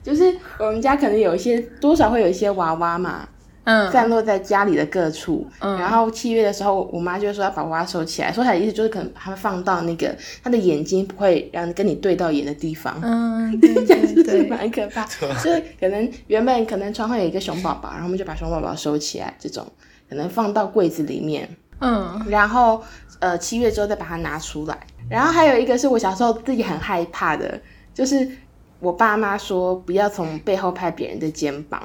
[0.02, 3.28] 就是我们家可能有一些多少会有一些娃娃嘛。
[3.66, 5.46] 嗯，散落在家里的各处。
[5.58, 13.00] 嗯，然后七月的时候，我妈就说要把娃娃收起来，收起来的意思就是可能把它放到那个他的眼睛不会让跟你对到眼的地方。
[13.02, 15.06] 嗯，对对 对，对，蛮可怕。
[15.06, 19.66] 就是可能原本可能床上有一个熊宝宝，然后我们就把熊宝宝收起来，这种
[20.10, 21.48] 可能放到柜子里面。
[21.84, 22.82] 嗯，然后
[23.18, 24.76] 呃七月之后再把它拿出来。
[25.08, 27.60] 然后还有一个是我小时候自己很害怕的，
[27.92, 28.26] 就是
[28.80, 31.82] 我爸妈说不要从背后拍别人的肩膀。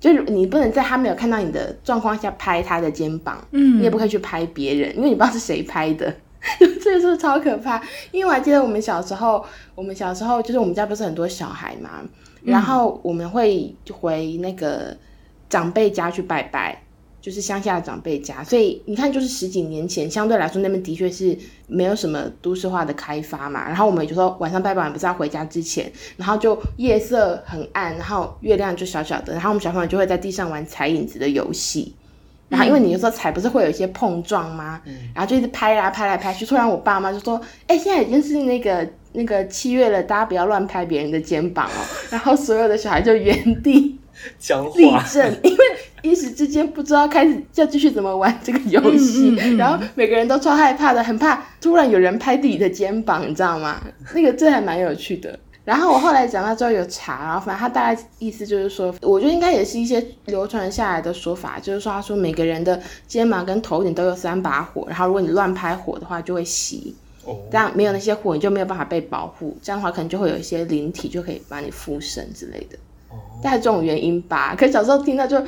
[0.00, 6.14] 就是你不能在他没有看到你的状况下拍他的肩膀，嗯，你也不可以去拍别人，因为你不知道是谁拍的，
[6.80, 7.82] 这个是超可怕？
[8.12, 12.00] 因为我还记得我们小时候，我们小时候就是我们家不是很多小孩嘛，
[12.44, 14.96] 然后我们会回那个
[15.48, 16.80] 长辈家去拜拜。
[17.20, 23.66] 就是乡下的长辈家，所以你看，就是十几年前，相对来说那边的确是没有什么都市化的开发嘛。
[23.66, 31.94] 然后我们就说晚上拜拜完不是要回家之前，然后就夜色很暗，然后月亮就小小的，然后我们小朋友就会在地上玩踩影子的游戏。
[32.48, 34.80] 然后因为你有时候踩不是会有一些碰撞吗？
[34.86, 34.94] 嗯。
[35.14, 41.84] 然后就一直拍啊拍来拍去，突然我爸妈就说：“哎、欸，现在已经是那个那个七月了，大家不要乱拍别人的肩膀哦。
[42.08, 43.98] ”然后所有的小孩就原地
[44.76, 45.64] 立正，因为。
[46.00, 53.82] 一时之间不知道开始要继续怎么玩这个游戏，嗯嗯嗯，然后每个人都超害怕的，很怕突然有人拍自己的肩膀，你知道吗？
[54.14, 55.36] 那个这还蛮有趣的。
[55.64, 66.94] 然后我后来讲到之后有查，然后反正他大概意思就是说，我觉得应该也是一些流传下来的说法，就是说他说每个人的肩膀跟头顶都有三把火，然后如果你乱拍火的话就会熄，
[67.50, 72.78] 这样没有那些火你就没有办法被保护，这样的话可能就会有一些灵体就可以把你附身之类的，
[73.42, 74.54] 大概这种原因吧。
[74.56, 75.42] 可是小时候听到就。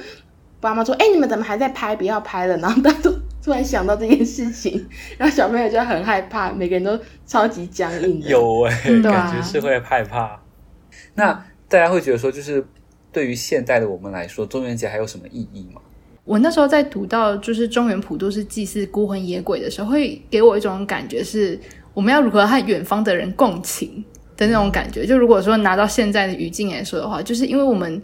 [0.62, 1.96] 爸妈说：“哎、欸，你们怎么还在拍？
[1.96, 3.11] 不要拍了！”然后大家都
[3.42, 8.29] 突然想到这件事情， 然后小朋友就很害怕，每个人都超级僵硬的。
[8.29, 10.35] 有哎、欸，感觉是会害怕。
[10.35, 12.62] 嗯、那大家会觉得说，就是
[13.11, 15.81] 对于现代的我们来说，中元节还有什么意义吗？
[16.24, 21.59] 我那时候在读到就是中元普渡是祭祀孤魂野鬼的时候，会给我一种感觉是，
[21.94, 24.05] 我们要如何和远方的人共情
[24.40, 25.07] 的那种感觉。
[25.07, 28.03] 就如果说拿到现在的语境来说的话，就是因为我们。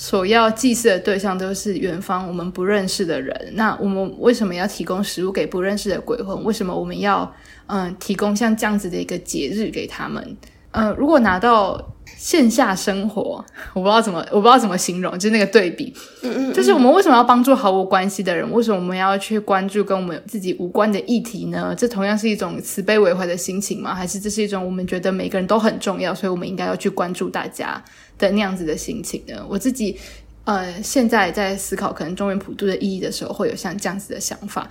[0.00, 6.44] 所要祭祀的对象都是远方我们不认识的人，那我们为什么要提供食物给不认识的鬼魂？
[6.44, 7.28] 为什么我们要
[7.66, 10.36] 嗯提供像这样子的一个节日给他们？
[10.70, 11.76] 嗯，如果拿到
[12.16, 13.44] 线下生活，
[13.74, 15.92] 我不知道怎么我不知道怎么形容，就是那个对比，
[16.22, 18.50] 嗯嗯，就是我们为什么要帮助毫无关系的人？
[18.52, 21.74] 为什么我们要去关注跟我们自己无关的议题呢？
[21.76, 23.94] 这同样是一种慈悲为怀的心情吗？
[23.94, 27.82] 还是这是一种我们觉得每个人都很重要，所以我们应该要去关注大家？
[28.18, 29.46] 的那样子的心情呢？
[29.48, 29.96] 我自己
[30.42, 34.68] 呃，现在在思考可能中原普渡的意义的时候，会有像这样子的想法。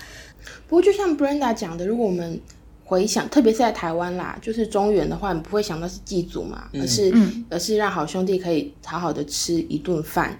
[0.68, 2.42] 不过，就像 Brenda 讲的，如果我们
[2.88, 10.40] 回想，特别是在台湾啦，就是中原的话，你不会想到是祭祖嘛，而是、嗯、而是让好兄弟可以好好的吃一顿饭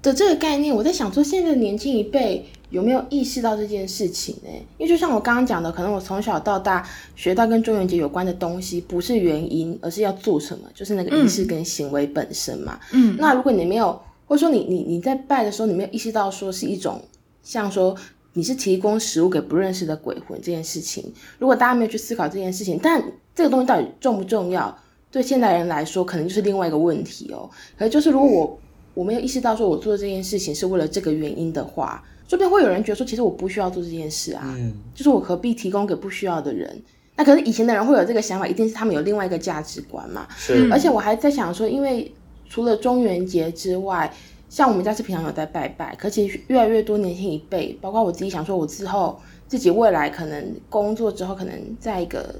[0.00, 0.72] 的这个概念。
[0.72, 2.46] 我在想说，现在的年轻一辈。
[2.72, 4.48] 有没有意识到这件事情呢？
[4.78, 6.82] 因为就像我刚刚讲的，可能我从小到大
[7.14, 12.80] 学到跟中元节有关的东西，不是原因，而是要做什么，就是那个仪式跟行为本身嘛。
[12.92, 16.98] 嗯，那如果你没有，或者说你你你在拜的时候，你没有意识到说是一种
[17.42, 17.94] 像说
[18.34, 23.02] 你是提供食物给不认识的鬼魂这件事情，如果大家没有去思考这件事情，但
[23.34, 24.76] 这个东西到底重不重要，
[25.10, 27.48] 对现代人来说可能就是另外一个问题哦。
[27.78, 28.58] 可是就是如果我
[28.94, 36.82] 我没有意识到说我做这件事情是为了这个原因的话，说不定会有人觉得说其实我不需要做这件事啊，嗯，就是我何必提供给不需要的人？
[37.14, 40.26] 那可是以前的人会有这个想法，一定是他们有另外一个价值观嘛。
[40.36, 42.10] 是，而且我还在想说，因为
[42.48, 44.10] 除了中元节之外，
[44.52, 52.34] 像我们家是平常有在拜拜，可其实越来越多年轻一辈，包括我自己想说，我之后自己未来可能工作之后，可能在一个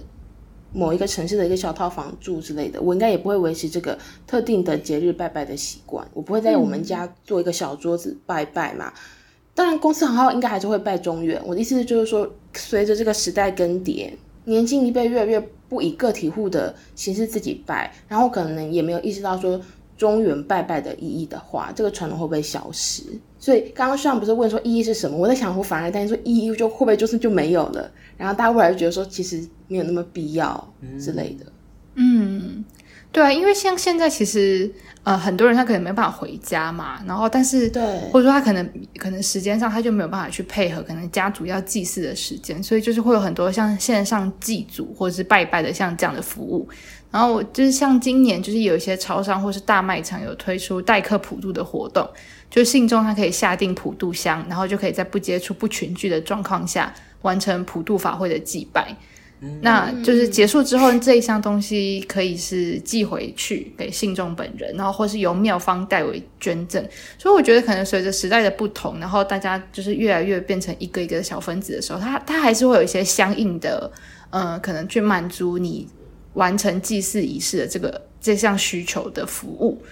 [0.75, 8.93] 某一个城市的一个小套房住之类的，我应该也不会维持这个特定的节日拜拜的习惯，我不会在我们家做一个小桌子拜拜嘛。
[8.95, 9.01] 嗯、
[9.55, 11.41] 当然，公司很好应该还是会拜中元。
[11.47, 14.11] 我的意思就是说，随着这个时代更迭。
[14.45, 19.59] 年轻一辈越来越不以个体户的形式自己拜，然后可能也没有意识到说
[20.03, 23.05] 中原拜拜的意义的话，这个传统会不会消失？
[23.39, 25.17] 所以刚刚上不是问说意义是什么？
[25.17, 27.89] 我在想，我反而担心说意义就会不会就是就没有了？
[28.17, 31.47] 然后大家未来就觉得说其实没有那么必要之类的。
[31.95, 32.65] 嗯，
[33.13, 34.69] 对啊，因为像现在其实。
[35.05, 37.83] 呃，很多人他可能没办法回家嘛，然后但是，对，
[38.13, 38.65] 或者说他可能
[38.97, 46.69] 可能时间上他就没有办法去配合，可能家族要祭祀的时间，所以就是会有很多像线上祭祖或者是拜拜的像这样的服务。
[47.13, 52.09] 然后就是像今年就是有一些超商或是大卖场有推出代客普渡的活动，
[52.51, 58.97] 就信众他可以下定普渡香，然后就可以在不接触、不群聚的状况下完成普渡法会的祭拜。
[59.61, 66.81] 那就是结束之后，这一箱东西可以是寄回去给信众本人，然后或是由庙方代为捐赠。
[67.19, 73.91] 所以我觉得，可能随着时代的不同，然后大家就是越来越变成一个一个的小分子的时候，它它还是会有一些相应的，
[74.31, 75.89] 呃，可能去满足你
[76.35, 79.83] 完成祭祀仪式的这个这项需求的服务。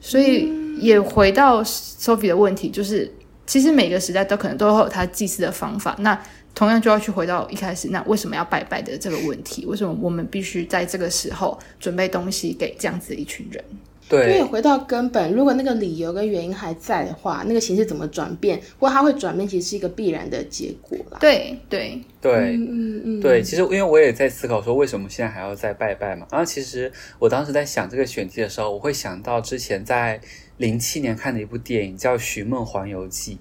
[0.00, 3.12] 所以也回到 Sophie 的问题，就是
[3.46, 5.96] 其实每个时代都可能都会有他祭祀的方法。
[5.98, 6.20] 那
[6.54, 9.66] 同样就要去回到一开始，那为什么要拜拜的这个问题？
[9.66, 13.62] 为什么我们必须在这个时候准备东西给这样子一群人？
[14.08, 21.18] 对，因为回到根本，如果那个理由跟原因还在的话，那个形式怎么转变，或它会转变，其实是一个必然的结果啦。
[21.20, 23.42] 对对对，嗯嗯嗯，对。
[23.42, 26.26] 其实因为我也在思考说，为什么现在还要再拜拜嘛？
[26.30, 30.20] 然后其实我当时在想这个选题的时候，我会想到之前在
[30.58, 33.38] 零七年看的一部电影叫《寻梦环游记》，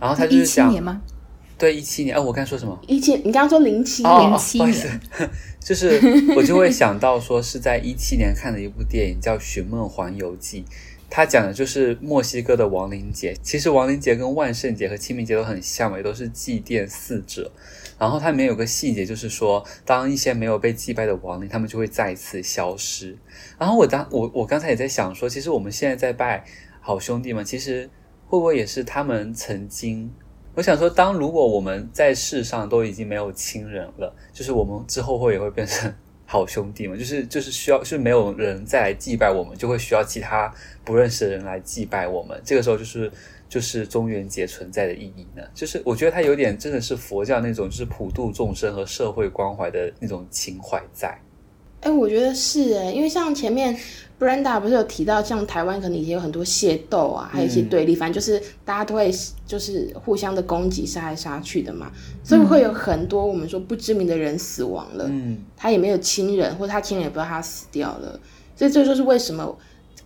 [0.00, 0.72] 然后他就是讲。
[1.58, 2.78] 对，一七年，哦，我刚才说什么？
[2.86, 5.00] 一七，你刚刚说零七年，零七年，
[5.58, 5.98] 就是
[6.36, 10.62] 我就会想到说是在一七年看的一部电影叫《寻梦环游记》，
[11.08, 13.34] 它讲的就是墨西哥的亡灵节。
[13.42, 17.50] 其实亡灵节跟万圣节和清明节都很像嘛，也都是祭奠死者。
[17.98, 23.16] 然后它里面有个细节，就是说当一些没有被祭拜的亡灵，他们就会再次消失。
[23.58, 26.44] 然后我当我我刚才也在想说，其实我们现在在拜
[26.82, 27.88] 好兄弟们，其实
[28.26, 30.12] 会不会也是他们曾经？
[30.56, 35.92] 我想说，当如果我们在世上都已经没有亲人了，就是我们之后会也会变成
[36.24, 36.96] 好兄弟嘛？
[36.96, 40.50] 就是就是需要，是没有人再来祭拜我们，就会需要其他
[40.82, 42.40] 不认识的人来祭拜我们。
[42.42, 43.12] 这个时候就是
[43.50, 45.42] 就是中元节存在的意义呢？
[45.54, 51.14] 就是我觉得它有点真的是佛教那种，就是普度众生和社会关怀的那种情怀在。
[51.82, 53.78] 哎，我觉得是哎，因为像前面。
[54.18, 59.12] Brenda 不是有提到，像台湾可能以前有很多械斗啊，还有一些对立，嗯、反正就是大家都会
[59.46, 61.92] 就是互相的攻击，杀来杀去的嘛，
[62.24, 68.18] 所以会有很多我们说不知名的人死亡了，嗯，他也没有亲人，或者他亲人也不知道他死掉了，
[68.56, 69.54] 所以这就是为什么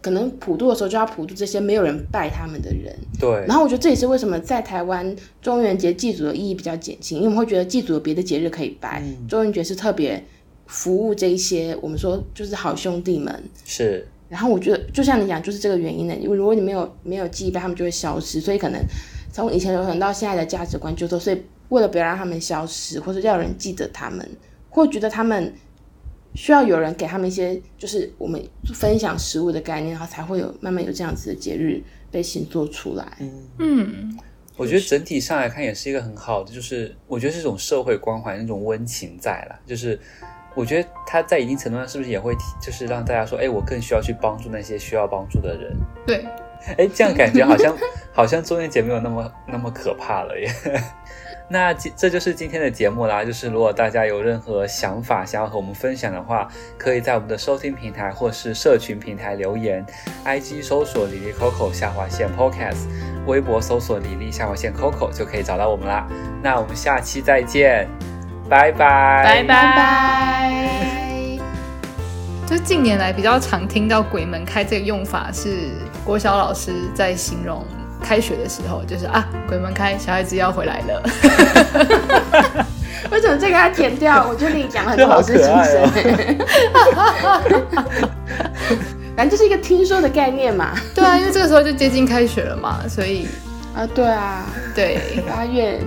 [0.03, 3.31] 可能普渡的时候就要普渡这些没有人拜他们的人，对。
[3.47, 10.25] 然后我觉得这也是为什么在台湾中元节祭祖的意义比较减轻，因为我们会觉得祭祖有别的节日可以拜，嗯、中元节是特别。
[10.71, 14.07] 服务这一些，我们说就是好兄弟们是。
[14.29, 16.15] 然后我觉得，就像你讲，就是这个原因呢。
[16.15, 18.41] 因为如果你没有没有祭拜，他们就会消失。
[18.41, 18.81] 所以可能
[19.33, 24.25] 从以前流传到现在的价值观，就说，所以为了不要让他们消失，或者要有人记得他们，
[24.69, 25.53] 或觉得他们
[26.37, 28.41] 需要有人给他们一些，就是我们
[28.73, 33.17] 分享食物的概念，然后才会有慢慢有这样子的节日被形做出来。
[33.19, 34.19] 嗯嗯，
[34.57, 39.99] 我觉得整体上来看也是一个很好的，就是我觉得是一种社会关怀那种温情在了，就是。
[40.55, 45.77] 我觉得他在一定程度上是不是也会，就是让大家说，哎，我更需要去帮助那些需要帮助的人。
[46.07, 46.27] 对，
[46.77, 47.77] 哎，这样感觉好像
[48.13, 50.51] 好像中元节没有那么那么可怕了耶。
[51.53, 53.25] 那这就是今天的节目啦。
[53.25, 56.49] 就是如果大家有任何想法想要和我们分享的话，
[56.79, 59.85] 可以在我们的收听平台或是社群平台留言
[60.25, 62.87] ，IG 搜索李丽 Coco 下划线 Podcast，
[63.27, 66.07] 微博搜索李丽下划线 Coco 就可以找到我们啦。
[66.41, 67.89] 那我们下期再见。
[68.51, 70.53] 拜拜拜拜！
[72.45, 75.69] 就近年来比较常听到“鬼门开”这个用法，是
[76.05, 77.65] 国小老师在形容
[78.03, 81.01] 开学的时候，就是啊，鬼门开，小孩子要回来了。
[83.13, 84.27] 为什么这个要剪掉？
[84.29, 85.89] 我觉得你讲很多老师精神。
[89.17, 90.73] 反正就是一个听说的概念嘛。
[90.93, 93.29] 对啊，因为这个时候就接近开学了嘛，所以
[93.77, 94.45] 啊，对啊，
[94.75, 95.81] 对，八月。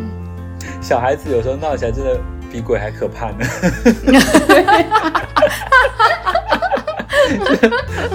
[0.82, 2.18] 小孩子有时候闹起来真的
[2.54, 3.38] 比鬼还可怕呢。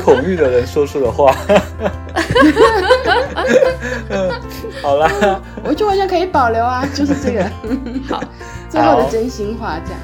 [0.05, 1.35] 恐惧的人说出的话。
[4.81, 5.11] 好啦，
[5.65, 7.45] 我就完全可以保留啊，就是这个。
[8.09, 8.23] 好，
[8.71, 10.01] 最后的真心话这样。